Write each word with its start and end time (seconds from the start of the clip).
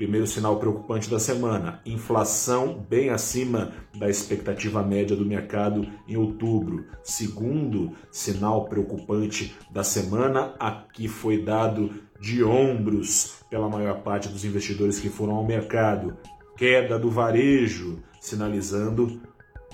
Primeiro 0.00 0.26
sinal 0.26 0.58
preocupante 0.58 1.10
da 1.10 1.18
semana: 1.18 1.82
inflação 1.84 2.82
bem 2.88 3.10
acima 3.10 3.70
da 3.94 4.08
expectativa 4.08 4.82
média 4.82 5.14
do 5.14 5.26
mercado 5.26 5.86
em 6.08 6.16
outubro. 6.16 6.86
Segundo 7.02 7.92
sinal 8.10 8.64
preocupante 8.64 9.54
da 9.70 9.84
semana, 9.84 10.54
aqui 10.58 11.06
foi 11.06 11.42
dado 11.44 11.90
de 12.18 12.42
ombros 12.42 13.42
pela 13.50 13.68
maior 13.68 14.00
parte 14.00 14.30
dos 14.30 14.42
investidores 14.42 14.98
que 14.98 15.10
foram 15.10 15.34
ao 15.34 15.44
mercado. 15.44 16.16
Queda 16.56 16.98
do 16.98 17.10
varejo, 17.10 18.02
sinalizando 18.22 19.20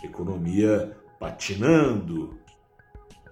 economia 0.03 0.97
patinando. 1.21 2.37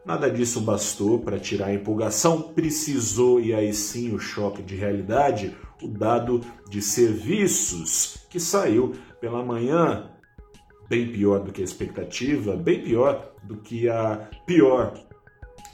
Nada 0.06 0.30
disso 0.30 0.60
bastou 0.60 1.18
para 1.18 1.40
tirar 1.40 1.66
a 1.66 1.74
empolgação, 1.74 2.40
precisou 2.40 3.40
e 3.40 3.52
aí 3.52 3.74
sim 3.74 4.14
o 4.14 4.18
choque 4.20 4.62
de 4.62 4.76
realidade 4.76 5.56
dado 5.88 6.40
de 6.68 6.80
serviços, 6.82 8.18
que 8.28 8.40
saiu 8.40 8.94
pela 9.20 9.44
manhã, 9.44 10.10
bem 10.88 11.10
pior 11.10 11.40
do 11.40 11.52
que 11.52 11.60
a 11.60 11.64
expectativa, 11.64 12.56
bem 12.56 12.82
pior 12.82 13.32
do 13.42 13.56
que 13.56 13.88
a 13.88 14.28
pior 14.46 14.94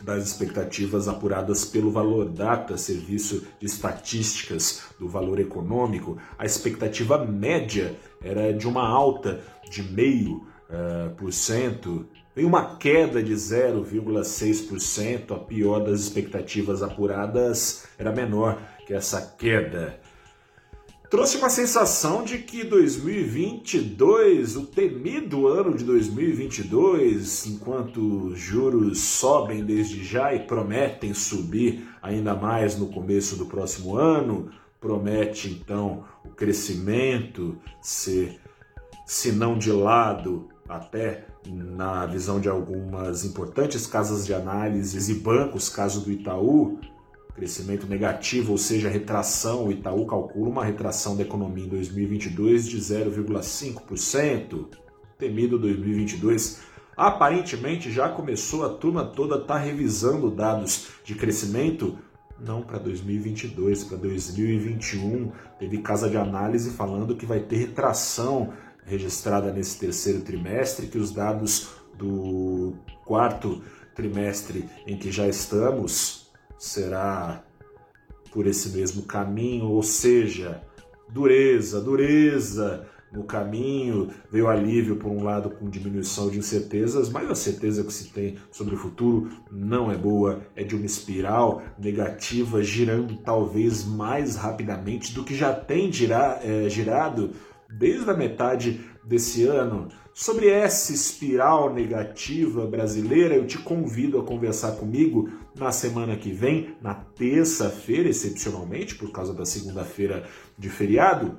das 0.03 0.26
expectativas 0.26 1.09
apuradas 1.09 1.65
pelo 1.65 1.91
Valor 1.91 2.28
Data, 2.31 2.76
serviço 2.76 3.47
de 3.59 3.66
estatísticas 3.66 4.84
do 4.98 5.09
valor 5.09 5.38
econômico. 5.38 6.16
A 6.38 6.47
expectativa 6.47 7.25
média 7.25 7.94
era 8.22 8.53
de 8.53 8.66
uma 8.66 8.87
alta 8.87 9.41
de 9.71 9.82
meio 9.82 10.47
uh, 10.70 11.14
por 11.16 11.32
cento, 11.32 12.06
veio 12.34 12.48
uma 12.48 12.76
queda 12.76 13.22
de 13.22 13.34
0,6%, 13.34 15.34
a 15.34 15.38
pior 15.38 15.81
das 15.81 16.00
expectativas 16.00 16.82
apuradas 16.82 17.86
era 17.98 18.12
menor 18.12 18.58
que 18.86 18.94
essa 18.94 19.34
queda. 19.38 20.00
Trouxe 21.10 21.38
uma 21.38 21.50
sensação 21.50 22.22
de 22.22 22.38
que 22.38 22.62
2022, 22.62 24.54
o 24.54 24.66
temido 24.66 25.48
ano 25.48 25.76
de 25.76 25.82
2022, 25.82 27.47
enquanto 27.47 28.32
juros 28.36 29.00
sobem 29.00 29.64
desde 29.64 30.04
já 30.04 30.32
e 30.32 30.47
prometem 30.47 31.12
subir 31.12 31.84
ainda 32.00 32.36
mais 32.36 32.78
no 32.78 32.86
começo 32.86 33.34
do 33.34 33.47
próximo 33.47 33.97
ano, 33.97 34.53
promete 34.80 35.50
então 35.50 36.04
o 36.25 36.28
crescimento 36.28 37.59
ser, 37.82 38.38
se 39.04 39.32
não 39.32 39.59
de 39.59 39.72
lado, 39.72 40.48
até 40.70 41.26
na 41.47 42.06
visão 42.06 42.41
de 42.41 42.48
algumas 42.48 43.25
importantes 43.25 43.86
casas 43.86 44.25
de 44.25 44.32
análises 44.32 45.08
e 45.08 45.14
bancos, 45.14 45.69
caso 45.69 46.00
do 46.00 46.12
Itaú, 46.12 46.78
crescimento 47.34 47.86
negativo, 47.86 48.53
ou 48.53 48.58
seja, 48.58 48.88
retração, 48.88 49.66
o 49.66 49.72
Itaú 49.72 50.06
calcula 50.06 50.48
uma 50.48 50.64
retração 50.64 51.16
da 51.16 51.22
economia 51.22 51.64
em 51.64 51.69
2022 51.69 52.69
de 52.69 52.78
0,5%. 52.78 54.66
Temido 55.19 55.59
2022 55.59 56.60
aparentemente 56.97 57.91
já 57.91 58.09
começou 58.09 58.64
a 58.64 58.69
turma 58.69 59.04
toda 59.04 59.41
tá 59.41 59.56
revisando 59.56 60.30
dados 60.30 60.88
de 61.03 61.14
crescimento 61.14 61.98
não 62.38 62.62
para 62.62 62.78
2022, 62.78 63.84
para 63.84 63.98
2021. 63.98 65.30
Teve 65.59 65.78
casa 65.78 66.09
de 66.09 66.16
análise 66.16 66.70
falando 66.70 67.16
que 67.16 67.26
vai 67.26 67.41
ter 67.41 67.56
retração 67.56 68.53
registrada 68.84 69.52
nesse 69.52 69.78
terceiro 69.78 70.20
trimestre, 70.20 70.86
que 70.86 70.98
os 70.98 71.12
dados 71.12 71.68
do 71.96 72.74
quarto 73.04 73.62
trimestre 73.94 74.68
em 74.86 74.96
que 74.96 75.10
já 75.10 75.28
estamos 75.28 76.30
será 76.58 77.44
por 78.32 78.46
esse 78.46 78.70
mesmo 78.70 79.02
caminho, 79.02 79.66
ou 79.66 79.82
seja, 79.82 80.62
dureza, 81.08 81.80
dureza 81.80 82.86
no 83.12 83.24
caminho, 83.24 84.08
veio 84.30 84.46
alívio 84.46 84.97
por 84.97 85.10
um 85.10 85.24
lado 85.24 85.50
com 85.50 85.68
diminuição 85.68 86.30
de 86.30 86.38
incertezas, 86.38 87.10
mas 87.10 87.28
a 87.28 87.34
certeza 87.34 87.82
que 87.82 87.92
se 87.92 88.10
tem 88.10 88.36
sobre 88.52 88.74
o 88.74 88.78
futuro 88.78 89.28
não 89.50 89.91
é 89.91 89.97
boa, 89.97 90.42
é 90.54 90.62
de 90.62 90.76
uma 90.76 90.86
espiral 90.86 91.60
negativa 91.76 92.62
girando 92.62 93.16
talvez 93.18 93.84
mais 93.84 94.36
rapidamente 94.36 95.12
do 95.12 95.24
que 95.24 95.34
já 95.34 95.52
tem 95.52 95.92
gira, 95.92 96.41
é, 96.44 96.68
girado 96.68 97.32
desde 97.78 98.10
a 98.10 98.14
metade 98.14 98.81
desse 99.04 99.44
ano. 99.44 99.88
Sobre 100.12 100.48
essa 100.48 100.92
espiral 100.92 101.72
negativa 101.72 102.66
brasileira, 102.66 103.34
eu 103.34 103.47
te 103.47 103.58
convido 103.58 104.19
a 104.19 104.25
conversar 104.25 104.72
comigo 104.72 105.31
na 105.56 105.72
semana 105.72 106.16
que 106.16 106.33
vem, 106.33 106.77
na 106.80 106.94
terça-feira, 106.94 108.09
excepcionalmente, 108.09 108.94
por 108.94 109.10
causa 109.10 109.33
da 109.33 109.44
segunda-feira 109.44 110.24
de 110.59 110.68
feriado. 110.68 111.39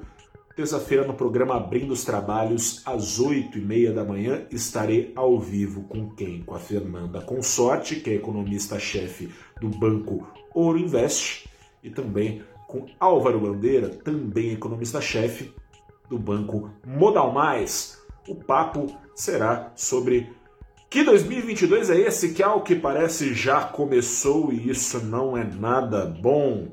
Terça-feira, 0.56 1.08
no 1.08 1.14
programa 1.14 1.56
Abrindo 1.56 1.92
os 1.92 2.04
Trabalhos, 2.04 2.82
às 2.86 3.20
oito 3.20 3.58
e 3.58 3.62
meia 3.62 3.94
da 3.94 4.04
manhã, 4.04 4.46
estarei 4.52 5.12
ao 5.16 5.40
vivo 5.40 5.84
com 5.84 6.10
quem? 6.10 6.44
Com 6.44 6.56
a 6.56 6.60
Fernanda 6.60 7.22
Consorte, 7.22 7.96
que 7.98 8.10
é 8.10 8.16
economista-chefe 8.16 9.30
do 9.62 9.70
Banco 9.70 10.28
Ouro 10.54 10.78
Invest, 10.78 11.50
e 11.84 11.90
também 11.90 12.44
com 12.68 12.86
Álvaro 13.00 13.40
Bandeira, 13.40 13.90
também 13.90 14.52
economista-chefe 14.52 15.54
do 16.12 16.20
Banco 16.20 16.70
Modal 16.86 17.32
Mais. 17.32 17.98
O 18.28 18.36
papo 18.36 18.88
será 19.16 19.72
sobre 19.76 20.30
que 20.90 21.04
2022 21.06 21.90
é 21.90 21.98
esse 22.02 22.34
que, 22.34 22.44
ao 22.44 22.62
que 22.62 22.76
parece, 22.76 23.34
já 23.34 23.64
começou 23.64 24.52
e 24.52 24.70
isso 24.70 25.04
não 25.06 25.38
é 25.38 25.44
nada 25.46 26.06
bom. 26.06 26.68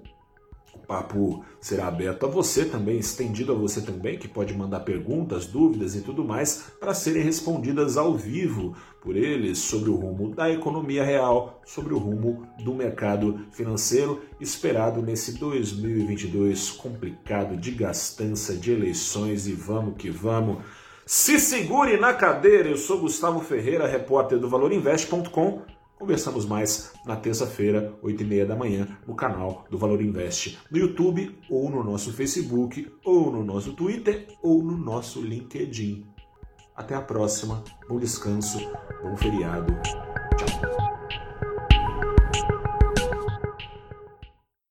Papo 0.88 1.44
será 1.60 1.86
aberto 1.86 2.24
a 2.24 2.28
você 2.30 2.64
também, 2.64 2.98
estendido 2.98 3.52
a 3.52 3.54
você 3.54 3.82
também, 3.82 4.18
que 4.18 4.26
pode 4.26 4.54
mandar 4.54 4.80
perguntas, 4.80 5.44
dúvidas 5.44 5.94
e 5.94 6.00
tudo 6.00 6.24
mais 6.24 6.72
para 6.80 6.94
serem 6.94 7.22
respondidas 7.22 7.98
ao 7.98 8.16
vivo 8.16 8.74
por 9.02 9.14
eles 9.14 9.58
sobre 9.58 9.90
o 9.90 9.96
rumo 9.96 10.34
da 10.34 10.50
economia 10.50 11.04
real, 11.04 11.60
sobre 11.66 11.92
o 11.92 11.98
rumo 11.98 12.48
do 12.64 12.74
mercado 12.74 13.38
financeiro 13.52 14.22
esperado 14.40 15.02
nesse 15.02 15.38
2022 15.38 16.70
complicado 16.70 17.54
de 17.54 17.70
gastança, 17.72 18.56
de 18.56 18.72
eleições 18.72 19.46
e 19.46 19.52
vamos 19.52 19.98
que 19.98 20.08
vamos. 20.08 20.64
Se 21.04 21.38
segure 21.38 21.98
na 21.98 22.14
cadeira. 22.14 22.70
Eu 22.70 22.78
sou 22.78 22.98
Gustavo 22.98 23.40
Ferreira, 23.40 23.86
repórter 23.86 24.38
do 24.38 24.48
ValorInvest.com 24.48 25.62
Conversamos 25.98 26.46
mais 26.46 26.92
na 27.04 27.16
terça-feira, 27.16 27.92
8 28.02 28.22
e 28.22 28.26
meia 28.26 28.46
da 28.46 28.54
manhã, 28.54 28.86
no 29.06 29.16
canal 29.16 29.64
do 29.68 29.76
Valor 29.76 30.00
Invest, 30.00 30.56
no 30.70 30.78
YouTube, 30.78 31.36
ou 31.50 31.68
no 31.68 31.82
nosso 31.82 32.12
Facebook, 32.12 32.90
ou 33.04 33.32
no 33.32 33.42
nosso 33.42 33.72
Twitter, 33.72 34.28
ou 34.40 34.62
no 34.62 34.78
nosso 34.78 35.20
LinkedIn. 35.20 36.06
Até 36.76 36.94
a 36.94 37.02
próxima, 37.02 37.64
bom 37.88 37.98
descanso, 37.98 38.58
bom 39.02 39.16
feriado. 39.16 39.74
Tchau. 40.36 40.97